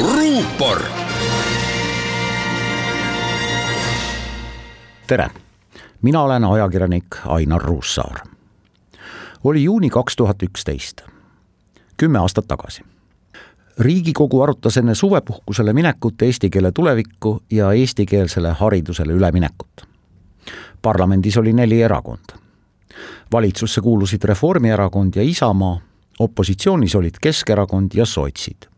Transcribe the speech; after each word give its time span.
ruupor. 0.00 0.82
tere 5.06 5.30
mina 6.02 6.22
olen 6.22 6.44
ajakirjanik 6.44 7.06
Ainar 7.26 7.62
Ruussaar. 7.62 8.20
oli 9.44 9.64
juuni 9.64 9.90
kaks 9.90 10.16
tuhat 10.16 10.42
üksteist, 10.42 11.00
kümme 11.96 12.18
aastat 12.18 12.46
tagasi. 12.48 12.82
riigikogu 13.78 14.42
arutas 14.42 14.76
enne 14.76 14.94
suvepuhkusele 14.94 15.72
minekut 15.72 16.22
eesti 16.22 16.50
keele 16.50 16.72
tulevikku 16.72 17.42
ja 17.50 17.72
eestikeelsele 17.72 18.52
haridusele 18.52 19.12
üleminekut. 19.12 19.86
parlamendis 20.82 21.36
oli 21.36 21.52
neli 21.52 21.82
erakonda. 21.82 22.34
valitsusse 23.32 23.80
kuulusid 23.80 24.24
Reformierakond 24.24 25.14
ja 25.16 25.22
Isamaa, 25.22 25.80
opositsioonis 26.18 26.94
olid 26.94 27.14
Keskerakond 27.20 27.90
ja 27.94 28.06
sotsid 28.06 28.71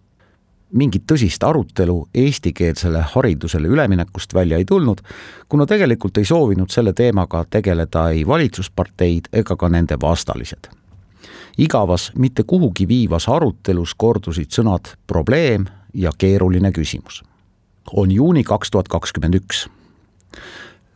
mingit 0.74 1.04
tõsist 1.06 1.44
arutelu 1.46 1.96
eestikeelsele 2.14 3.04
haridusele 3.14 3.68
üleminekust 3.68 4.34
välja 4.34 4.58
ei 4.58 4.64
tulnud, 4.64 5.00
kuna 5.48 5.66
tegelikult 5.66 6.18
ei 6.18 6.24
soovinud 6.24 6.70
selle 6.70 6.92
teemaga 6.92 7.44
tegeleda 7.50 8.08
ei 8.10 8.26
valitsusparteid 8.26 9.30
ega 9.32 9.56
ka 9.56 9.68
nende 9.68 9.98
vastalised. 10.02 10.68
igavas, 11.58 12.12
mitte 12.18 12.42
kuhugi 12.42 12.88
viivas 12.88 13.28
arutelus 13.28 13.94
kordusid 13.94 14.50
sõnad 14.50 14.96
probleem 15.06 15.66
ja 15.94 16.10
keeruline 16.18 16.72
küsimus. 16.72 17.22
on 17.92 18.10
juuni 18.10 18.44
kaks 18.44 18.70
tuhat 18.70 18.88
kakskümmend 18.88 19.34
üks 19.34 19.68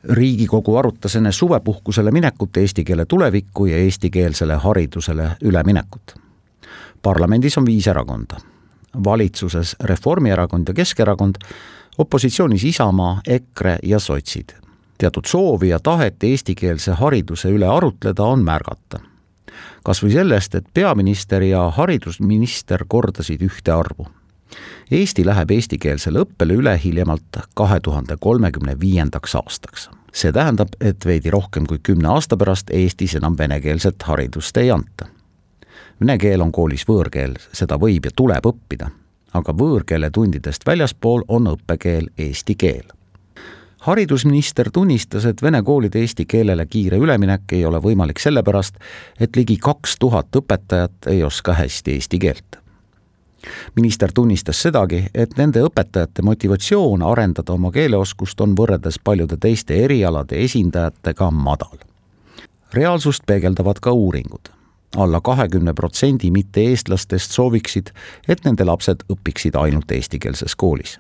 riigikogu 0.05 0.77
arutas 0.77 1.17
enne 1.17 1.33
suvepuhkusele 1.33 2.11
minekut 2.11 2.57
eesti 2.57 2.85
keele 2.85 3.05
tulevikku 3.05 3.67
ja 3.67 3.77
eestikeelsele 3.77 4.55
haridusele 4.55 5.31
üleminekut. 5.43 6.15
parlamendis 7.03 7.59
on 7.59 7.67
viis 7.67 7.87
erakonda 7.87 8.58
valitsuses 9.05 9.77
Reformierakond 9.81 10.69
ja 10.69 10.75
Keskerakond, 10.75 11.35
opositsioonis 11.99 12.65
Isamaa, 12.65 13.21
EKRE 13.27 13.79
ja 13.83 13.99
sotsid. 13.99 14.49
teatud 14.99 15.25
soovi 15.27 15.69
ja 15.69 15.79
tahet 15.79 16.25
eestikeelse 16.25 16.93
hariduse 16.93 17.49
üle 17.49 17.67
arutleda 17.67 18.23
on 18.23 18.45
märgata. 18.45 19.01
kas 19.85 20.03
või 20.03 20.13
sellest, 20.13 20.55
et 20.55 20.65
peaminister 20.75 21.43
ja 21.43 21.71
haridusminister 21.71 22.85
kordasid 22.89 23.43
ühte 23.43 23.73
arvu. 23.73 24.07
Eesti 24.91 25.27
läheb 25.27 25.51
eestikeelsele 25.51 26.19
õppele 26.19 26.55
üle 26.55 26.81
hiljemalt 26.85 27.39
kahe 27.55 27.81
tuhande 27.81 28.17
kolmekümne 28.21 28.81
viiendaks 28.81 29.35
aastaks. 29.35 29.91
see 30.13 30.33
tähendab, 30.33 30.69
et 30.81 31.07
veidi 31.07 31.31
rohkem 31.31 31.67
kui 31.67 31.79
kümne 31.83 32.09
aasta 32.09 32.37
pärast 32.37 32.71
Eestis 32.71 33.15
enam 33.15 33.39
venekeelset 33.39 34.03
haridust 34.03 34.57
ei 34.57 34.71
anta 34.71 35.07
Vene 36.01 36.15
keel 36.19 36.43
on 36.45 36.53
koolis 36.55 36.85
võõrkeel, 36.87 37.33
seda 37.53 37.75
võib 37.79 38.05
ja 38.07 38.13
tuleb 38.15 38.45
õppida, 38.47 38.93
aga 39.35 39.55
võõrkeele 39.55 40.13
tundidest 40.15 40.67
väljaspool 40.67 41.25
on 41.29 41.51
õppekeel 41.55 42.07
eesti 42.19 42.55
keel. 42.55 42.87
haridusminister 43.79 44.71
tunnistas, 44.71 45.25
et 45.25 45.43
vene 45.43 45.63
koolide 45.63 45.99
eesti 45.99 46.25
keelele 46.25 46.67
kiire 46.67 46.97
üleminek 46.97 47.53
ei 47.53 47.65
ole 47.65 47.79
võimalik 47.79 48.19
sellepärast, 48.19 48.79
et 49.21 49.37
ligi 49.37 49.57
kaks 49.57 49.97
tuhat 49.99 50.37
õpetajat 50.37 51.07
ei 51.07 51.23
oska 51.23 51.55
hästi 51.55 51.93
eesti 51.93 52.19
keelt 52.19 52.59
minister 53.77 54.13
tunnistas 54.13 54.63
sedagi, 54.63 55.05
et 55.15 55.37
nende 55.37 55.63
õpetajate 55.63 56.23
motivatsioon 56.23 57.03
arendada 57.03 57.53
oma 57.53 57.71
keeleoskust 57.73 58.41
on 58.41 58.57
võrreldes 58.59 58.99
paljude 59.05 59.37
teiste 59.37 59.79
erialade 59.85 60.43
esindajatega 60.45 61.31
madal. 61.31 61.79
reaalsust 62.73 63.23
peegeldavad 63.27 63.81
ka 63.81 63.93
uuringud 63.93 64.58
alla 64.97 65.21
kahekümne 65.21 65.73
protsendi 65.73 66.31
mitte-eestlastest 66.31 67.31
sooviksid, 67.33 67.91
et 68.29 68.45
nende 68.45 68.65
lapsed 68.65 69.05
õpiksid 69.13 69.59
ainult 69.59 69.91
eestikeelses 69.91 70.57
koolis. 70.57 70.99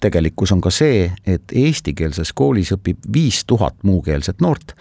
tegelikkus 0.00 0.52
on 0.52 0.60
ka 0.60 0.70
see, 0.70 1.12
et 1.26 1.52
eestikeelses 1.52 2.32
koolis 2.32 2.72
õpib 2.72 2.98
viis 3.12 3.44
tuhat 3.44 3.74
muukeelset 3.82 4.40
noort, 4.40 4.72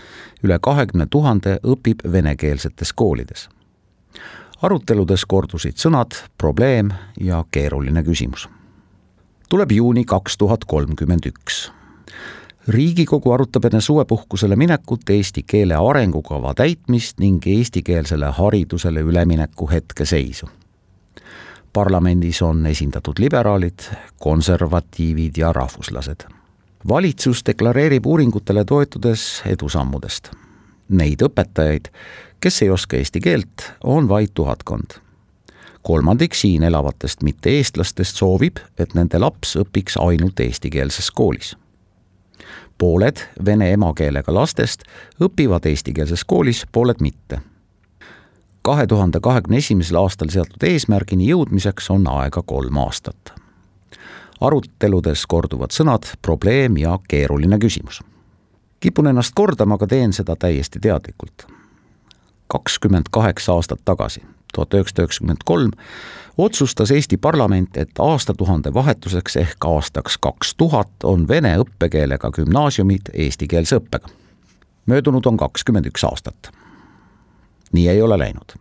üle 0.43 0.59
kahekümne 0.61 1.05
tuhande 1.09 1.59
õpib 1.63 1.99
venekeelsetes 2.11 2.93
koolides. 2.93 3.49
aruteludes 4.61 5.25
kordusid 5.25 5.75
sõnad 5.75 6.15
probleem 6.37 6.91
ja 7.19 7.45
keeruline 7.51 8.03
küsimus. 8.03 8.49
tuleb 9.49 9.71
juuni 9.71 10.05
kaks 10.05 10.37
tuhat 10.37 10.65
kolmkümmend 10.65 11.25
üks 11.25 11.71
riigikogu 12.67 13.31
arutab 13.31 13.65
enne 13.65 13.81
suvepuhkusele 13.81 14.55
minekut 14.55 15.09
eesti 15.09 15.43
keele 15.43 15.75
arengukava 15.75 16.53
täitmist 16.53 17.19
ning 17.19 17.47
eestikeelsele 17.47 18.25
haridusele 18.25 18.99
ülemineku 18.99 19.69
hetkeseisu. 19.71 20.49
parlamendis 21.73 22.41
on 22.41 22.65
esindatud 22.65 23.13
liberaalid, 23.19 23.79
konservatiivid 24.19 25.37
ja 25.37 25.53
rahvuslased. 25.53 26.23
valitsus 26.87 27.45
deklareerib 27.45 28.05
uuringutele 28.05 28.65
toetudes 28.65 29.41
edusammudest. 29.45 30.31
Neid 30.89 31.21
õpetajaid, 31.21 31.87
kes 32.39 32.61
ei 32.61 32.69
oska 32.69 32.97
eesti 32.97 33.19
keelt, 33.19 33.71
on 33.83 34.09
vaid 34.09 34.29
tuhatkond 34.33 34.99
kolmandik 35.81 36.33
siin 36.35 36.63
elavatest 36.63 37.23
mitte-eestlastest 37.23 38.17
soovib, 38.17 38.57
et 38.77 38.93
nende 38.93 39.19
laps 39.19 39.55
õpiks 39.55 39.95
ainult 39.97 40.39
eestikeelses 40.39 41.11
koolis 41.11 41.55
pooled 42.79 43.17
vene 43.45 43.73
emakeelega 43.73 44.33
lastest 44.33 44.83
õpivad 45.21 45.67
eestikeelses 45.69 46.23
koolis, 46.25 46.65
pooled 46.71 47.01
mitte. 47.01 47.41
kahe 48.61 48.87
tuhande 48.87 49.19
kahekümne 49.19 49.57
esimesel 49.57 49.97
aastal 49.97 50.29
seatud 50.29 50.63
eesmärgini 50.63 51.29
jõudmiseks 51.29 51.89
on 51.89 52.07
aega 52.07 52.41
kolm 52.41 52.77
aastat. 52.77 53.33
aruteludes 54.41 55.25
korduvad 55.25 55.75
sõnad 55.75 56.07
probleem 56.21 56.77
ja 56.77 56.99
keeruline 57.07 57.59
küsimus. 57.59 58.01
kipun 58.79 59.07
ennast 59.07 59.35
kordama, 59.35 59.75
aga 59.75 59.87
teen 59.87 60.13
seda 60.13 60.35
täiesti 60.35 60.79
teadlikult. 60.79 61.47
kakskümmend 62.47 63.05
kaheksa 63.11 63.53
aastat 63.53 63.79
tagasi, 63.85 64.21
tuhat 64.53 64.73
üheksasada 64.73 65.01
üheksakümmend 65.01 65.43
kolm, 65.45 65.71
otsustas 66.37 66.91
Eesti 66.91 67.17
parlament, 67.17 67.77
et 67.77 67.99
aastatuhande 67.99 68.73
vahetuseks 68.73 69.35
ehk 69.35 69.65
aastaks 69.65 70.17
kaks 70.17 70.55
tuhat 70.55 71.03
on 71.03 71.27
vene 71.27 71.57
õppekeelega 71.57 72.31
gümnaasiumid 72.31 73.11
eestikeelse 73.13 73.79
õppega. 73.79 74.09
möödunud 74.85 75.25
on 75.25 75.37
kakskümmend 75.37 75.85
üks 75.85 76.03
aastat. 76.03 76.51
nii 77.71 77.89
ei 77.89 78.01
ole 78.01 78.19
läinud. 78.19 78.55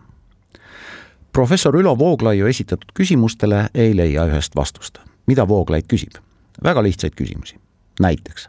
professor 1.33 1.77
Ülo 1.77 1.99
Vooglaiu 1.99 2.47
esitatud 2.47 2.93
küsimustele 2.95 3.69
ei 3.75 3.97
leia 3.97 4.27
ühest 4.27 4.57
vastust. 4.57 4.99
mida 5.27 5.49
Vooglaid 5.49 5.85
küsib? 5.89 6.13
väga 6.63 6.83
lihtsaid 6.83 7.15
küsimusi. 7.15 7.57
näiteks, 8.01 8.49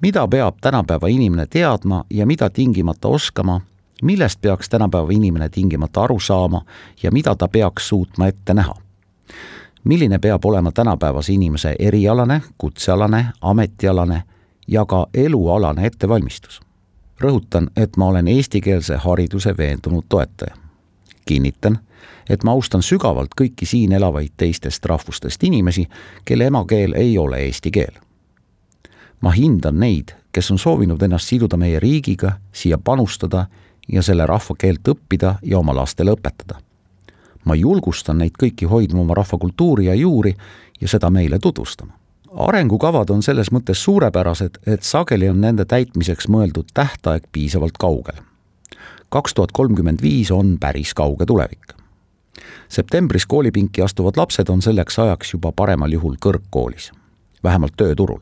mida 0.00 0.28
peab 0.28 0.56
tänapäeva 0.60 1.08
inimene 1.08 1.46
teadma 1.46 2.04
ja 2.10 2.26
mida 2.26 2.50
tingimata 2.50 3.08
oskama 3.08 3.60
millest 4.02 4.40
peaks 4.40 4.68
tänapäeva 4.68 5.08
inimene 5.10 5.48
tingimata 5.48 6.02
aru 6.02 6.20
saama 6.20 6.64
ja 7.02 7.10
mida 7.10 7.34
ta 7.34 7.48
peaks 7.48 7.88
suutma 7.88 8.26
ette 8.26 8.54
näha. 8.54 8.74
milline 9.84 10.18
peab 10.18 10.44
olema 10.44 10.72
tänapäevase 10.72 11.32
inimese 11.32 11.76
erialane, 11.78 12.42
kutsealane, 12.58 13.26
ametialane 13.40 14.22
ja 14.68 14.84
ka 14.84 15.06
elualane 15.14 15.86
ettevalmistus. 15.86 16.60
rõhutan, 17.20 17.70
et 17.76 17.96
ma 17.96 18.06
olen 18.06 18.28
eestikeelse 18.28 18.96
hariduse 18.96 19.56
veendunud 19.56 20.04
toetaja. 20.08 20.54
kinnitan, 21.24 21.78
et 22.30 22.44
ma 22.44 22.50
austan 22.50 22.82
sügavalt 22.82 23.30
kõiki 23.40 23.66
siin 23.66 23.92
elavaid 23.92 24.32
teistest 24.36 24.84
rahvustest 24.84 25.44
inimesi, 25.44 25.86
kelle 26.24 26.46
emakeel 26.46 26.92
ei 26.92 27.18
ole 27.18 27.38
eesti 27.38 27.70
keel. 27.70 27.92
ma 29.20 29.30
hindan 29.30 29.80
neid, 29.80 30.08
kes 30.32 30.50
on 30.50 30.58
soovinud 30.58 31.02
ennast 31.02 31.28
siduda 31.28 31.56
meie 31.56 31.80
riigiga, 31.80 32.32
siia 32.52 32.78
panustada 32.78 33.46
ja 33.88 34.02
selle 34.02 34.26
rahva 34.26 34.54
keelt 34.58 34.88
õppida 34.88 35.36
ja 35.42 35.58
oma 35.58 35.74
lastele 35.74 36.12
õpetada. 36.12 36.60
ma 37.44 37.54
julgustan 37.54 38.18
neid 38.18 38.36
kõiki 38.38 38.68
hoidma 38.70 39.00
oma 39.00 39.14
rahva 39.14 39.38
kultuuri 39.38 39.86
ja 39.86 39.94
juuri 39.94 40.36
ja 40.80 40.88
seda 40.88 41.10
meile 41.10 41.38
tutvustama. 41.38 41.92
arengukavad 42.36 43.10
on 43.10 43.22
selles 43.22 43.52
mõttes 43.52 43.82
suurepärased, 43.84 44.58
et 44.66 44.82
sageli 44.82 45.28
on 45.28 45.40
nende 45.40 45.64
täitmiseks 45.64 46.28
mõeldud 46.28 46.70
tähtaeg 46.74 47.22
piisavalt 47.32 47.78
kaugel. 47.78 48.16
kaks 49.08 49.34
tuhat 49.34 49.52
kolmkümmend 49.52 50.02
viis 50.02 50.30
on 50.30 50.58
päris 50.60 50.94
kauge 50.94 51.26
tulevik. 51.26 51.74
septembris 52.68 53.26
koolipinki 53.26 53.82
astuvad 53.82 54.16
lapsed 54.16 54.48
on 54.48 54.62
selleks 54.62 54.98
ajaks 54.98 55.32
juba 55.32 55.52
paremal 55.52 55.92
juhul 55.92 56.16
kõrgkoolis, 56.26 56.92
vähemalt 57.44 57.72
tööturul. 57.76 58.20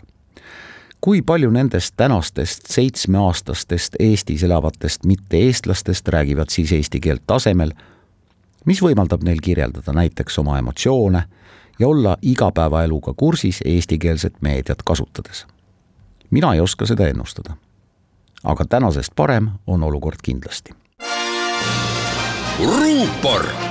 Kui 1.00 1.22
palju 1.22 1.50
nendest 1.50 1.94
tänastest 1.96 2.66
seitsmeaastastest 2.66 3.96
Eestis 3.98 4.42
elavatest 4.42 5.04
mitte-eestlastest 5.04 6.08
räägivad 6.08 6.50
siis 6.50 6.72
eesti 6.72 7.00
keelt 7.00 7.22
tasemel, 7.26 7.72
mis 8.64 8.82
võimaldab 8.82 9.24
neil 9.24 9.40
kirjeldada 9.42 9.92
näiteks 9.92 10.38
oma 10.38 10.58
emotsioone 10.58 11.22
ja 11.78 11.88
olla 11.88 12.16
igapäevaeluga 12.22 13.14
kursis 13.16 13.62
eestikeelset 13.64 14.34
meediat 14.40 14.82
kasutades. 14.84 15.46
mina 16.30 16.54
ei 16.54 16.60
oska 16.60 16.86
seda 16.86 17.08
ennustada. 17.08 17.56
aga 18.44 18.64
tänasest 18.64 19.12
parem 19.16 19.50
on 19.66 19.82
olukord 19.82 20.18
kindlasti. 20.22 20.74
ruupor 22.58 23.69